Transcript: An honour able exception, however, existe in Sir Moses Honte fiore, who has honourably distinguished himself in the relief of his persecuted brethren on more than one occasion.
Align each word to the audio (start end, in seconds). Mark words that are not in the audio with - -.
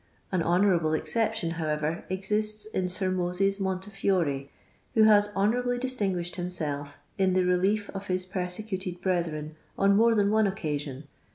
An 0.31 0.41
honour 0.41 0.75
able 0.75 0.95
exception, 0.95 1.51
however, 1.51 2.05
existe 2.09 2.65
in 2.73 2.89
Sir 2.89 3.11
Moses 3.11 3.59
Honte 3.59 3.91
fiore, 3.91 4.49
who 4.95 5.03
has 5.03 5.29
honourably 5.35 5.77
distinguished 5.77 6.37
himself 6.37 6.97
in 7.19 7.33
the 7.33 7.45
relief 7.45 7.87
of 7.91 8.07
his 8.07 8.25
persecuted 8.25 8.99
brethren 8.99 9.55
on 9.77 9.95
more 9.95 10.15
than 10.15 10.31
one 10.31 10.47
occasion. 10.47 11.03